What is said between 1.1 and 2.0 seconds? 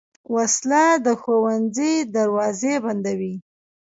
ښوونځي